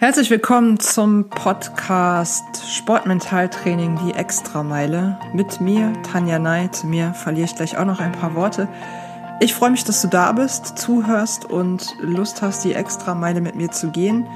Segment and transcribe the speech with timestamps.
[0.00, 6.70] Herzlich willkommen zum Podcast Sportmentaltraining die Extrameile mit mir, Tanja Ney.
[6.70, 8.66] Zu mir verliere ich gleich auch noch ein paar Worte.
[9.40, 13.72] Ich freue mich, dass du da bist, zuhörst und Lust hast, die Extrameile mit mir
[13.72, 14.26] zu gehen.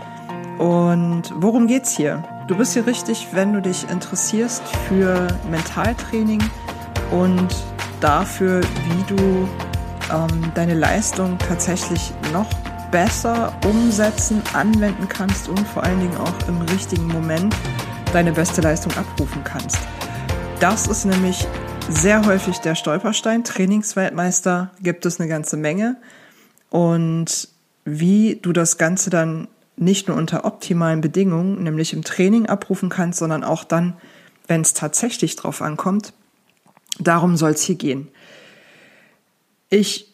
[0.58, 2.22] Und worum geht's hier?
[2.46, 6.42] Du bist hier richtig, wenn du dich interessierst für Mentaltraining
[7.10, 7.49] und
[8.03, 9.49] dafür, wie du
[10.12, 12.51] ähm, deine Leistung tatsächlich noch
[12.95, 17.53] besser umsetzen, anwenden kannst und vor allen Dingen auch im richtigen Moment
[18.12, 19.79] deine beste Leistung abrufen kannst.
[20.61, 21.45] Das ist nämlich
[21.89, 23.43] sehr häufig der Stolperstein.
[23.43, 25.97] Trainingsweltmeister gibt es eine ganze Menge.
[26.70, 27.48] Und
[27.84, 33.19] wie du das Ganze dann nicht nur unter optimalen Bedingungen, nämlich im Training abrufen kannst,
[33.19, 33.95] sondern auch dann,
[34.47, 36.12] wenn es tatsächlich drauf ankommt,
[37.01, 38.06] darum soll es hier gehen.
[39.69, 40.14] Ich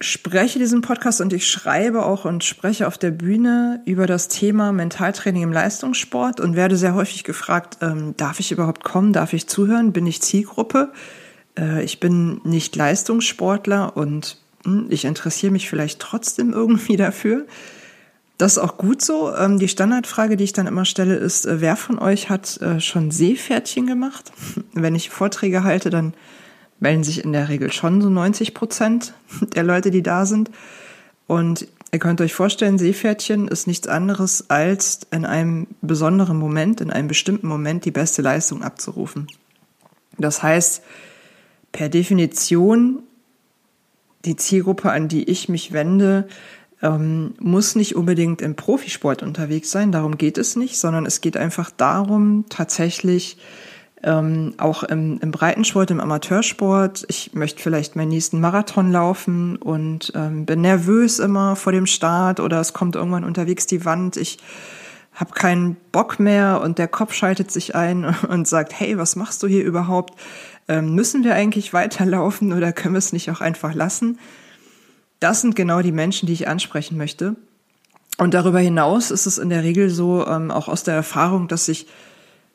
[0.00, 4.72] spreche diesen Podcast und ich schreibe auch und spreche auf der Bühne über das Thema
[4.72, 9.48] Mentaltraining im Leistungssport und werde sehr häufig gefragt, ähm, darf ich überhaupt kommen, darf ich
[9.48, 10.92] zuhören, bin ich Zielgruppe?
[11.58, 17.46] Äh, ich bin nicht Leistungssportler und mh, hm, ich interessiere mich vielleicht trotzdem irgendwie dafür.
[18.36, 19.34] Das ist auch gut so.
[19.34, 22.80] Ähm, die Standardfrage, die ich dann immer stelle, ist, äh, wer von euch hat äh,
[22.80, 24.30] schon Seepferdchen gemacht?
[24.72, 26.14] Wenn ich Vorträge halte, dann
[26.80, 29.14] melden sich in der Regel schon so 90 Prozent
[29.54, 30.50] der Leute, die da sind.
[31.26, 36.90] Und ihr könnt euch vorstellen, Seepferdchen ist nichts anderes als in einem besonderen Moment, in
[36.90, 39.26] einem bestimmten Moment die beste Leistung abzurufen.
[40.16, 40.82] Das heißt,
[41.72, 43.02] per Definition,
[44.24, 46.28] die Zielgruppe, an die ich mich wende,
[46.82, 51.36] ähm, muss nicht unbedingt im Profisport unterwegs sein, darum geht es nicht, sondern es geht
[51.36, 53.38] einfach darum, tatsächlich
[54.02, 57.04] ähm, auch im, im Breitensport, im Amateursport.
[57.08, 62.40] Ich möchte vielleicht meinen nächsten Marathon laufen und ähm, bin nervös immer vor dem Start
[62.40, 64.16] oder es kommt irgendwann unterwegs die Wand.
[64.16, 64.38] Ich
[65.14, 69.42] habe keinen Bock mehr und der Kopf schaltet sich ein und sagt, hey, was machst
[69.42, 70.18] du hier überhaupt?
[70.68, 74.18] Ähm, müssen wir eigentlich weiterlaufen oder können wir es nicht auch einfach lassen?
[75.18, 77.34] Das sind genau die Menschen, die ich ansprechen möchte.
[78.18, 81.66] Und darüber hinaus ist es in der Regel so, ähm, auch aus der Erfahrung, dass
[81.66, 81.88] sich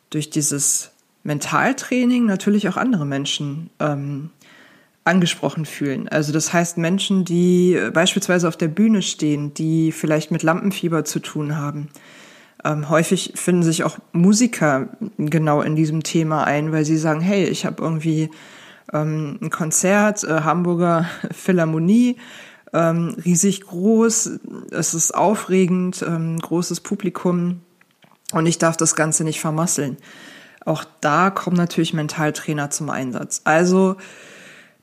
[0.10, 0.93] durch dieses
[1.24, 4.30] Mentaltraining natürlich auch andere Menschen ähm,
[5.06, 6.08] angesprochen fühlen.
[6.08, 11.20] Also das heißt Menschen, die beispielsweise auf der Bühne stehen, die vielleicht mit Lampenfieber zu
[11.20, 11.90] tun haben.
[12.64, 17.44] Ähm, häufig finden sich auch Musiker genau in diesem Thema ein, weil sie sagen, hey,
[17.46, 18.30] ich habe irgendwie
[18.94, 22.18] ähm, ein Konzert, äh, Hamburger Philharmonie,
[22.72, 24.40] ähm, riesig groß,
[24.72, 27.62] es ist aufregend, ähm, großes Publikum
[28.32, 29.98] und ich darf das Ganze nicht vermasseln.
[30.66, 33.42] Auch da kommen natürlich Mentaltrainer zum Einsatz.
[33.44, 33.98] Also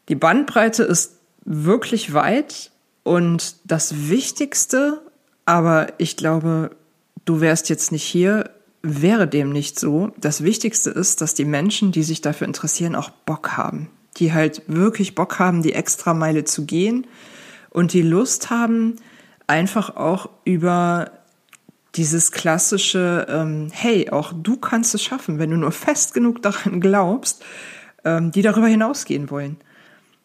[0.09, 2.71] die Bandbreite ist wirklich weit
[3.03, 5.01] und das Wichtigste,
[5.47, 6.71] aber ich glaube,
[7.25, 8.51] du wärst jetzt nicht hier,
[8.83, 10.13] wäre dem nicht so.
[10.19, 13.91] Das Wichtigste ist, dass die Menschen, die sich dafür interessieren, auch Bock haben.
[14.17, 17.07] Die halt wirklich Bock haben, die extra Meile zu gehen
[17.71, 18.97] und die Lust haben,
[19.47, 21.11] einfach auch über
[21.97, 26.81] dieses klassische, ähm, hey, auch du kannst es schaffen, wenn du nur fest genug daran
[26.81, 27.43] glaubst,
[28.05, 29.57] ähm, die darüber hinausgehen wollen.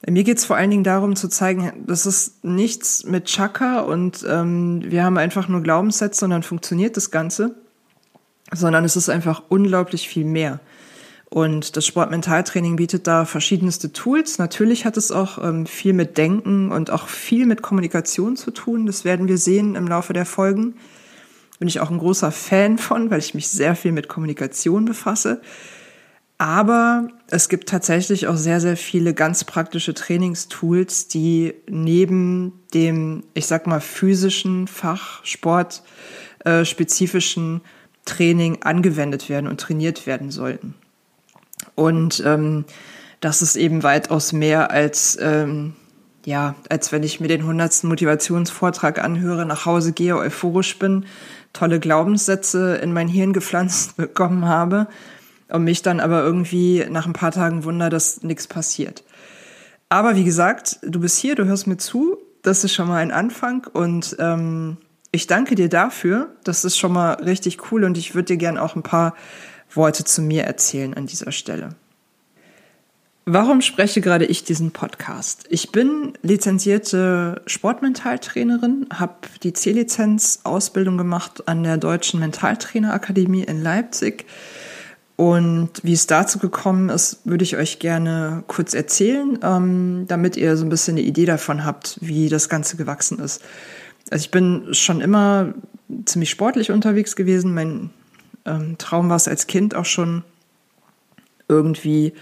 [0.07, 4.83] Mir geht's vor allen Dingen darum zu zeigen, das ist nichts mit Chaka und ähm,
[4.85, 7.55] wir haben einfach nur Glaubenssätze und dann funktioniert das Ganze,
[8.53, 10.59] sondern es ist einfach unglaublich viel mehr.
[11.31, 14.37] Und das Sportmentaltraining bietet da verschiedenste Tools.
[14.37, 18.85] Natürlich hat es auch ähm, viel mit Denken und auch viel mit Kommunikation zu tun.
[18.85, 20.75] Das werden wir sehen im Laufe der Folgen
[21.59, 25.41] bin ich auch ein großer Fan von, weil ich mich sehr viel mit Kommunikation befasse.
[26.37, 33.47] Aber es gibt tatsächlich auch sehr, sehr viele ganz praktische Trainingstools, die neben dem, ich
[33.47, 37.61] sag mal, physischen, fachsportspezifischen äh,
[38.05, 40.75] Training angewendet werden und trainiert werden sollten.
[41.73, 42.65] Und ähm,
[43.19, 45.73] das ist eben weitaus mehr als, ähm,
[46.25, 51.05] ja, als wenn ich mir den hundertsten Motivationsvortrag anhöre, nach Hause gehe, euphorisch bin,
[51.53, 54.87] tolle Glaubenssätze in mein Hirn gepflanzt bekommen habe
[55.49, 59.03] und mich dann aber irgendwie nach ein paar Tagen wunder, dass nichts passiert.
[59.87, 63.11] Aber wie gesagt, du bist hier, du hörst mir zu, das ist schon mal ein
[63.11, 64.77] Anfang und ähm,
[65.11, 66.35] ich danke dir dafür.
[66.43, 69.15] Das ist schon mal richtig cool und ich würde dir gern auch ein paar
[69.73, 71.69] Worte zu mir erzählen an dieser Stelle.
[73.27, 75.45] Warum spreche gerade ich diesen Podcast?
[75.49, 84.27] Ich bin lizenzierte Sportmentaltrainerin, habe die C-Lizenz-Ausbildung gemacht an der Deutschen Mentaltrainerakademie in Leipzig.
[85.15, 90.55] Und wie es dazu gekommen ist, würde ich euch gerne kurz erzählen, ähm, damit ihr
[90.55, 93.41] so ein bisschen eine Idee davon habt, wie das Ganze gewachsen ist.
[94.11, 95.55] Also ich bin schon immer
[96.05, 97.55] ziemlich sportlich unterwegs gewesen.
[97.55, 97.89] Mein
[98.45, 100.23] ähm, Traum war es als Kind auch schon
[101.47, 102.13] irgendwie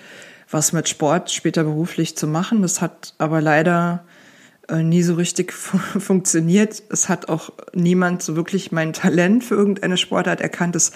[0.54, 2.62] was mit Sport später beruflich zu machen.
[2.62, 4.04] Das hat aber leider
[4.70, 6.82] äh, nie so richtig funktioniert.
[6.90, 10.76] Es hat auch niemand so wirklich mein Talent für irgendeine Sportart erkannt.
[10.76, 10.92] Es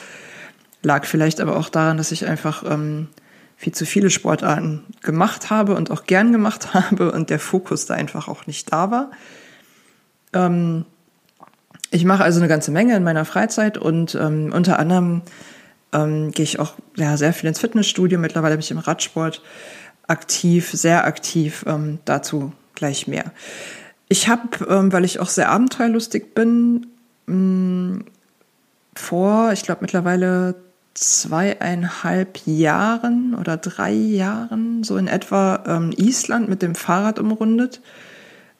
[0.84, 3.08] lag vielleicht aber auch daran, dass ich einfach ähm,
[3.58, 7.96] viel zu viele Sportarten gemacht habe und auch gern gemacht habe und der Fokus da
[7.96, 9.12] einfach auch nicht da war.
[10.34, 10.86] Ähm,
[11.90, 15.22] ich mache also eine ganze Menge in meiner Freizeit und ähm, unter anderem
[15.94, 18.20] ähm, gehe ich auch ja, sehr viel ins Fitnessstudio.
[18.20, 19.42] Mittlerweile bin ich im Radsport
[20.08, 21.64] aktiv, sehr aktiv.
[21.68, 23.32] Ähm, dazu gleich mehr.
[24.10, 26.88] Ich habe, ähm, weil ich auch sehr abenteuerlustig bin,
[27.26, 28.06] mh, mm,
[28.96, 30.56] vor, ich glaube mittlerweile
[30.96, 37.82] zweieinhalb Jahren oder drei Jahren so in etwa ähm, Island mit dem Fahrrad umrundet.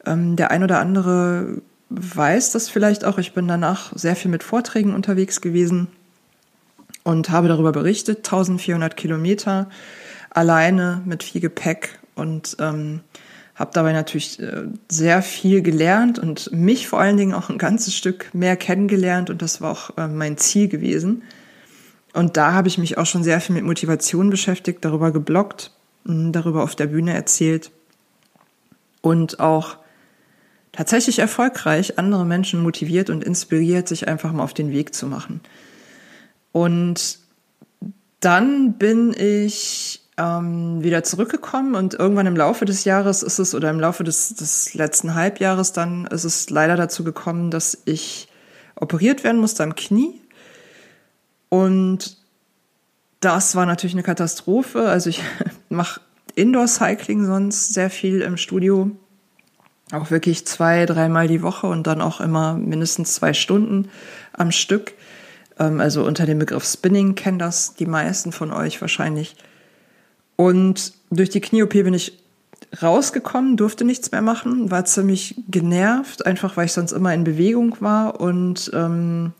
[0.06, 1.60] Ähm, der ein oder andere
[1.90, 3.18] weiß das vielleicht auch.
[3.18, 5.88] Ich bin danach sehr viel mit Vorträgen unterwegs gewesen
[7.08, 8.18] und habe darüber berichtet.
[8.18, 9.70] 1400 Kilometer
[10.28, 13.00] alleine mit viel Gepäck und ähm,
[13.54, 17.96] habe dabei natürlich äh, sehr viel gelernt und mich vor allen Dingen auch ein ganzes
[17.96, 21.22] Stück mehr kennengelernt und das war auch äh, mein Ziel gewesen.
[22.12, 25.72] Und da habe ich mich auch schon sehr viel mit Motivation beschäftigt, darüber geblockt,
[26.04, 27.70] darüber auf der Bühne erzählt
[29.00, 29.78] und auch
[30.72, 35.40] tatsächlich erfolgreich andere Menschen motiviert und inspiriert, sich einfach mal auf den Weg zu machen.
[36.52, 37.18] Und
[38.20, 43.70] dann bin ich ähm, wieder zurückgekommen und irgendwann im Laufe des Jahres ist es, oder
[43.70, 48.28] im Laufe des, des letzten Halbjahres dann ist es leider dazu gekommen, dass ich
[48.74, 50.20] operiert werden musste am Knie.
[51.48, 52.18] Und
[53.20, 54.88] das war natürlich eine Katastrophe.
[54.88, 55.22] Also ich
[55.68, 56.00] mache
[56.34, 58.90] Indoor-Cycling sonst sehr viel im Studio.
[59.92, 63.88] Auch wirklich zwei, dreimal die Woche und dann auch immer mindestens zwei Stunden
[64.32, 64.92] am Stück.
[65.58, 69.36] Ähm, also unter dem Begriff Spinning kennen das die meisten von euch wahrscheinlich.
[70.36, 72.18] Und durch die Knie-OP bin ich
[72.82, 77.76] rausgekommen, durfte nichts mehr machen, war ziemlich genervt, einfach weil ich sonst immer in Bewegung
[77.80, 79.32] war und ähm,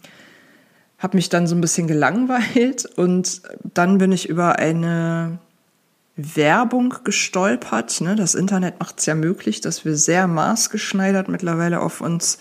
[0.99, 2.87] habe mich dann so ein bisschen gelangweilt.
[2.97, 3.43] Und
[3.75, 5.39] dann bin ich über eine
[6.17, 8.01] Werbung gestolpert.
[8.01, 8.17] Ne?
[8.17, 12.39] Das Internet macht es ja möglich, dass wir sehr maßgeschneidert mittlerweile auf uns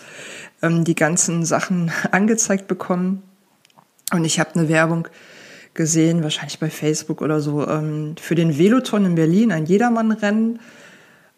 [0.62, 3.22] ähm, die ganzen Sachen angezeigt bekommen.
[4.12, 5.08] Und ich habe eine Werbung
[5.74, 10.60] gesehen, wahrscheinlich bei Facebook oder so, ähm, für den Veloton in Berlin, ein Jedermannrennen.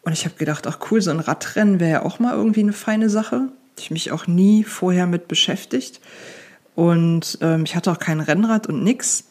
[0.03, 2.73] Und ich habe gedacht, ach cool, so ein Radrennen wäre ja auch mal irgendwie eine
[2.73, 3.49] feine Sache.
[3.77, 6.01] Ich mich auch nie vorher mit beschäftigt.
[6.75, 9.25] Und ähm, ich hatte auch kein Rennrad und nix.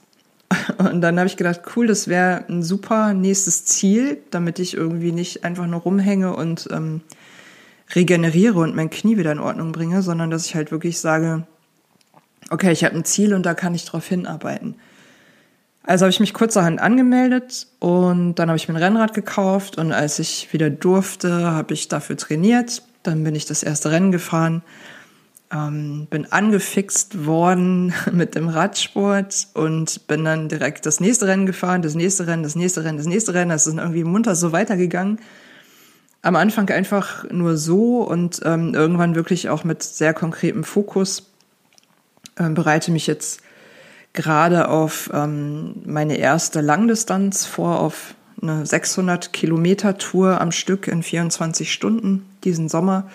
[0.79, 5.13] Und dann habe ich gedacht, cool, das wäre ein super nächstes Ziel, damit ich irgendwie
[5.13, 7.03] nicht einfach nur rumhänge und ähm,
[7.95, 11.47] regeneriere und mein Knie wieder in Ordnung bringe, sondern dass ich halt wirklich sage,
[12.51, 14.75] okay, ich habe ein Ziel und da kann ich drauf hinarbeiten.
[15.83, 19.93] Also habe ich mich kurzerhand angemeldet und dann habe ich mir ein Rennrad gekauft und
[19.93, 22.83] als ich wieder durfte, habe ich dafür trainiert.
[23.03, 24.63] Dann bin ich das erste Rennen gefahren,
[25.51, 31.81] ähm, bin angefixt worden mit dem Radsport und bin dann direkt das nächste Rennen gefahren,
[31.81, 33.51] das nächste Rennen, das nächste Rennen, das nächste Rennen.
[33.51, 35.19] Das ist irgendwie munter so weitergegangen.
[36.23, 41.30] Am Anfang einfach nur so und ähm, irgendwann wirklich auch mit sehr konkretem Fokus
[42.41, 43.43] äh, bereite mich jetzt
[44.13, 51.03] gerade auf ähm, meine erste Langdistanz vor, auf eine 600 Kilometer Tour am Stück in
[51.03, 53.11] 24 Stunden diesen Sommer.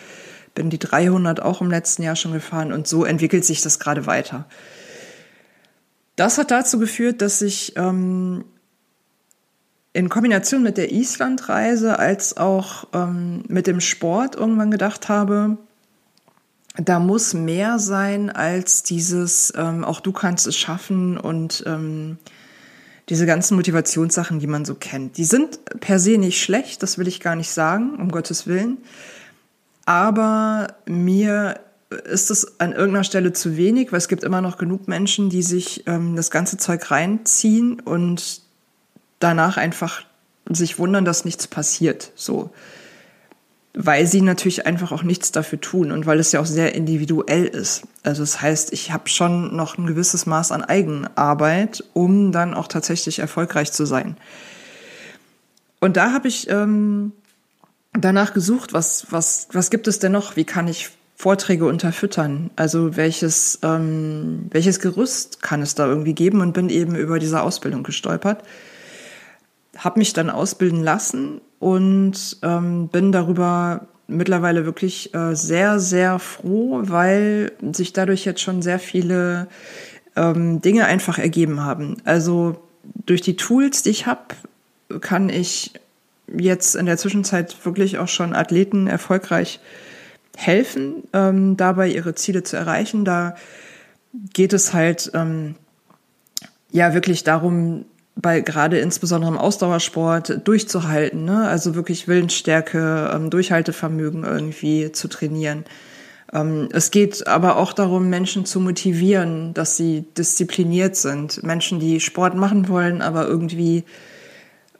[0.54, 4.06] Bin die 300 auch im letzten Jahr schon gefahren und so entwickelt sich das gerade
[4.06, 4.46] weiter.
[6.16, 8.46] Das hat dazu geführt, dass ich ähm,
[9.92, 15.58] in Kombination mit der Islandreise als auch ähm, mit dem Sport irgendwann gedacht habe,
[16.78, 22.18] da muss mehr sein als dieses, ähm, auch du kannst es schaffen und ähm,
[23.10, 25.18] diese ganzen Motivationssachen, die man so kennt.
[25.18, 28.78] Die sind per se nicht schlecht, das will ich gar nicht sagen, um Gottes Willen.
[29.86, 31.60] Aber mir
[32.06, 35.44] ist es an irgendeiner Stelle zu wenig, weil es gibt immer noch genug Menschen, die
[35.44, 38.42] sich ähm, das ganze Zeug reinziehen und
[39.20, 40.04] danach einfach
[40.50, 42.12] sich wundern, dass nichts passiert.
[42.16, 42.50] So
[43.76, 47.46] weil sie natürlich einfach auch nichts dafür tun und weil es ja auch sehr individuell
[47.46, 47.84] ist.
[48.04, 52.70] Also das heißt, ich habe schon noch ein gewisses Maß an Eigenarbeit, um dann auch
[52.70, 54.16] tatsächlich erfolgreich zu sein.
[55.82, 57.12] Und da habe ich ähm,
[57.92, 60.38] danach gesucht, was, was, was gibt es denn noch?
[60.38, 62.52] Wie kann ich Vorträge unterfüttern?
[62.56, 66.40] Also welches, ähm, welches Gerüst kann es da irgendwie geben?
[66.40, 68.42] Und bin eben über diese Ausbildung gestolpert.
[69.78, 76.82] Habe mich dann ausbilden lassen und ähm, bin darüber mittlerweile wirklich äh, sehr, sehr froh,
[76.84, 79.48] weil sich dadurch jetzt schon sehr viele
[80.16, 81.98] ähm, Dinge einfach ergeben haben.
[82.06, 82.58] Also
[83.06, 84.36] durch die Tools, die ich habe,
[85.02, 85.74] kann ich
[86.28, 89.60] jetzt in der Zwischenzeit wirklich auch schon Athleten erfolgreich
[90.36, 93.06] helfen, ähm, dabei ihre Ziele zu erreichen.
[93.06, 93.36] Da
[94.34, 95.56] geht es halt ähm,
[96.72, 97.86] ja wirklich darum,
[98.16, 101.48] bei gerade insbesondere im Ausdauersport durchzuhalten, ne?
[101.48, 105.66] also wirklich Willensstärke, ähm, Durchhaltevermögen irgendwie zu trainieren.
[106.34, 111.44] Ähm, es geht aber auch darum, Menschen zu motivieren, dass sie diszipliniert sind.
[111.44, 113.84] Menschen, die Sport machen wollen, aber irgendwie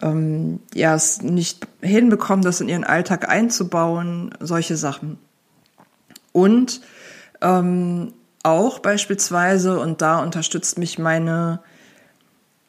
[0.02, 5.18] ähm, ja es nicht hinbekommen, das in ihren Alltag einzubauen, solche Sachen.
[6.32, 6.82] Und
[7.42, 8.14] ähm,
[8.44, 11.60] auch beispielsweise, und da unterstützt mich meine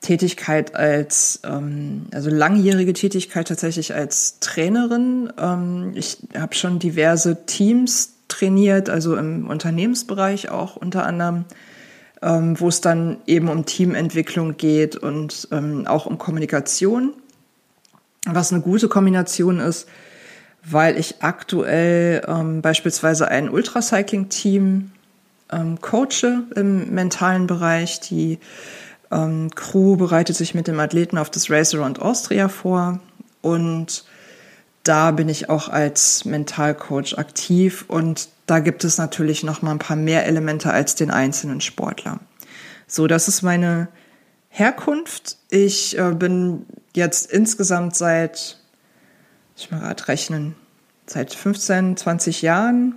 [0.00, 5.32] Tätigkeit als, ähm, also langjährige Tätigkeit tatsächlich als Trainerin.
[5.38, 11.44] Ähm, ich habe schon diverse Teams trainiert, also im Unternehmensbereich auch unter anderem,
[12.22, 17.12] ähm, wo es dann eben um Teamentwicklung geht und ähm, auch um Kommunikation,
[18.26, 19.88] was eine gute Kombination ist,
[20.64, 24.90] weil ich aktuell ähm, beispielsweise ein Ultracycling-Team
[25.52, 28.00] ähm, coache im mentalen Bereich.
[28.00, 28.38] Die
[29.10, 33.00] ähm, Crew bereitet sich mit dem Athleten auf das Race Around Austria vor
[33.42, 34.04] und
[34.82, 39.78] da bin ich auch als Mentalcoach aktiv und da gibt es natürlich noch mal ein
[39.78, 42.20] paar mehr Elemente als den einzelnen Sportler.
[42.86, 43.88] So, das ist meine
[44.48, 45.38] Herkunft.
[45.50, 48.58] Ich äh, bin jetzt insgesamt seit,
[49.56, 50.54] ich mal gerade rechnen,
[51.06, 52.94] seit 15, 20 Jahren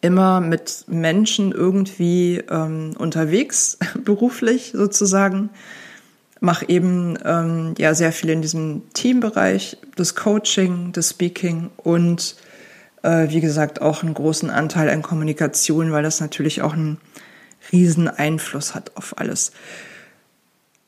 [0.00, 5.50] immer mit Menschen irgendwie ähm, unterwegs, beruflich sozusagen.
[6.40, 12.36] Mache eben ähm, ja sehr viel in diesem Teambereich, das Coaching, das Speaking und
[13.02, 16.98] äh, wie gesagt auch einen großen Anteil an Kommunikation, weil das natürlich auch einen
[17.72, 19.52] riesen Einfluss hat auf alles.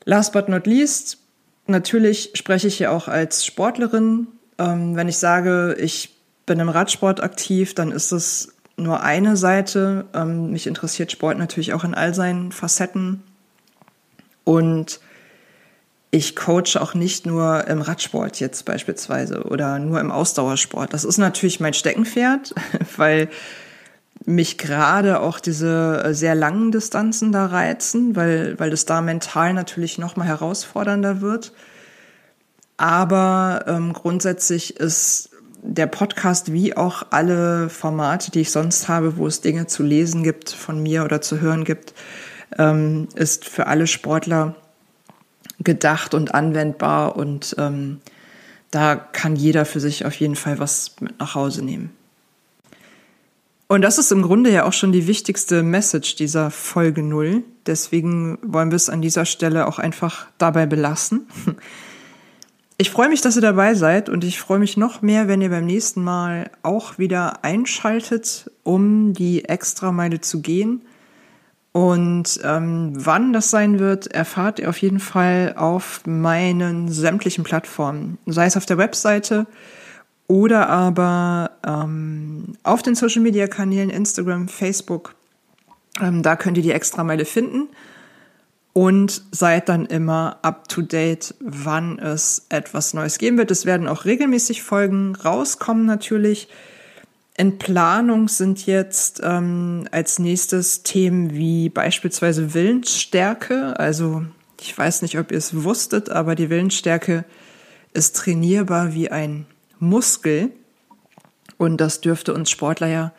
[0.05, 1.19] Last but not least,
[1.67, 4.27] natürlich spreche ich hier auch als Sportlerin.
[4.57, 6.15] Ähm, wenn ich sage, ich
[6.45, 10.05] bin im Radsport aktiv, dann ist es nur eine Seite.
[10.13, 13.23] Ähm, mich interessiert Sport natürlich auch in all seinen Facetten.
[14.43, 14.99] Und
[16.11, 20.93] ich coache auch nicht nur im Radsport jetzt beispielsweise oder nur im Ausdauersport.
[20.93, 22.53] Das ist natürlich mein Steckenpferd,
[22.97, 23.29] weil
[24.25, 29.97] mich gerade auch diese sehr langen Distanzen da reizen, weil, weil das da mental natürlich
[29.97, 31.51] noch mal herausfordernder wird.
[32.77, 35.31] Aber ähm, grundsätzlich ist
[35.63, 40.23] der Podcast wie auch alle Formate, die ich sonst habe, wo es Dinge zu lesen
[40.23, 41.93] gibt von mir oder zu hören gibt,
[42.57, 44.55] ähm, ist für alle Sportler
[45.59, 48.01] gedacht und anwendbar und ähm,
[48.71, 51.91] da kann jeder für sich auf jeden Fall was mit nach Hause nehmen.
[53.67, 57.43] Und das ist im Grunde ja auch schon die wichtigste Message dieser Folge null.
[57.65, 61.27] Deswegen wollen wir es an dieser Stelle auch einfach dabei belassen.
[62.77, 65.49] Ich freue mich, dass ihr dabei seid und ich freue mich noch mehr, wenn ihr
[65.49, 70.81] beim nächsten Mal auch wieder einschaltet, um die Extrameile zu gehen.
[71.71, 78.17] Und ähm, wann das sein wird, erfahrt ihr auf jeden Fall auf meinen sämtlichen Plattformen,
[78.25, 79.45] sei es auf der Webseite
[80.27, 85.15] oder aber ähm, auf den Social-Media-Kanälen Instagram, Facebook.
[86.01, 87.69] Ähm, da könnt ihr die Extrameile finden
[88.73, 93.51] und seid dann immer up to date, wann es etwas Neues geben wird.
[93.51, 96.47] Es werden auch regelmäßig Folgen rauskommen natürlich.
[97.37, 103.79] In Planung sind jetzt ähm, als nächstes Themen wie beispielsweise Willensstärke.
[103.79, 104.25] Also
[104.59, 107.25] ich weiß nicht, ob ihr es wusstet, aber die Willensstärke
[107.93, 109.45] ist trainierbar wie ein
[109.79, 110.51] Muskel.
[111.57, 113.13] Und das dürfte uns Sportler ja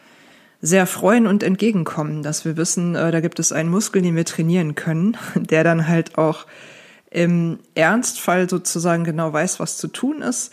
[0.64, 4.24] sehr freuen und entgegenkommen, dass wir wissen, äh, da gibt es einen Muskel, den wir
[4.24, 6.46] trainieren können, der dann halt auch
[7.10, 10.52] im Ernstfall sozusagen genau weiß, was zu tun ist.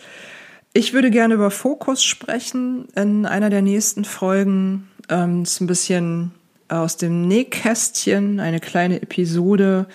[0.74, 4.86] Ich würde gerne über Fokus sprechen in einer der nächsten Folgen.
[5.08, 6.32] Ähm, ist ein bisschen
[6.68, 9.86] aus dem Nähkästchen, eine kleine Episode,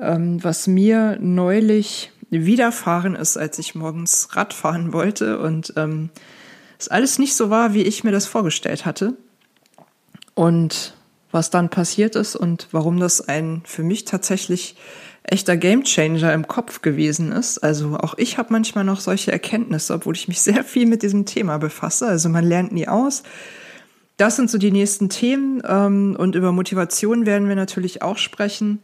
[0.00, 6.10] ähm, was mir neulich widerfahren ist, als ich morgens Rad fahren wollte und ähm,
[6.80, 9.16] es alles nicht so war, wie ich mir das vorgestellt hatte.
[10.34, 10.94] Und
[11.30, 14.76] was dann passiert ist und warum das ein für mich tatsächlich
[15.24, 17.58] echter Gamechanger im Kopf gewesen ist.
[17.58, 21.26] Also auch ich habe manchmal noch solche Erkenntnisse, obwohl ich mich sehr viel mit diesem
[21.26, 22.06] Thema befasse.
[22.06, 23.22] Also man lernt nie aus.
[24.16, 28.80] Das sind so die nächsten Themen ähm, und über Motivation werden wir natürlich auch sprechen.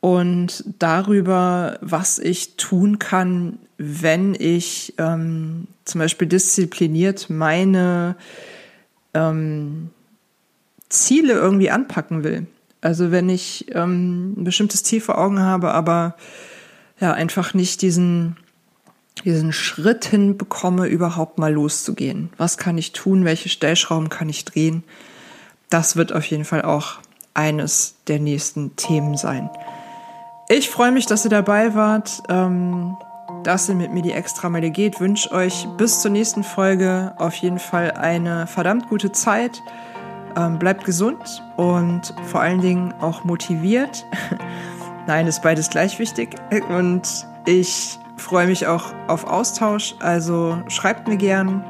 [0.00, 8.16] und darüber, was ich tun kann, wenn ich ähm, zum Beispiel diszipliniert meine
[9.14, 9.90] ähm,
[10.92, 12.46] Ziele irgendwie anpacken will.
[12.80, 16.16] Also wenn ich ähm, ein bestimmtes Ziel vor Augen habe, aber
[17.00, 18.36] ja einfach nicht diesen
[19.24, 22.30] diesen Schritt hinbekomme, überhaupt mal loszugehen.
[22.38, 23.24] Was kann ich tun?
[23.24, 24.84] Welche Stellschrauben kann ich drehen?
[25.70, 26.98] Das wird auf jeden Fall auch
[27.34, 29.50] eines der nächsten Themen sein.
[30.48, 32.96] Ich freue mich, dass ihr dabei wart, ähm,
[33.44, 35.00] dass ihr mit mir die Extrameile geht.
[35.00, 39.62] Wünsche euch bis zur nächsten Folge auf jeden Fall eine verdammt gute Zeit.
[40.36, 44.06] Ähm, bleibt gesund und vor allen Dingen auch motiviert.
[45.06, 46.36] Nein, ist beides gleich wichtig.
[46.68, 49.94] Und ich freue mich auch auf Austausch.
[50.00, 51.64] Also schreibt mir gern,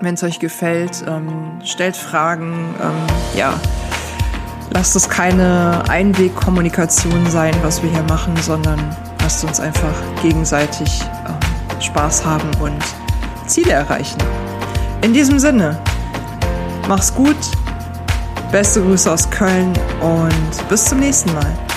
[0.00, 1.04] wenn es euch gefällt.
[1.06, 2.74] Ähm, stellt Fragen.
[2.82, 3.58] Ähm, ja,
[4.70, 8.78] lasst es keine Einwegkommunikation sein, was wir hier machen, sondern
[9.20, 12.82] lasst uns einfach gegenseitig ähm, Spaß haben und
[13.46, 14.18] Ziele erreichen.
[15.02, 15.78] In diesem Sinne,
[16.88, 17.36] mach's gut.
[18.50, 21.69] Beste Grüße aus Köln und bis zum nächsten Mal.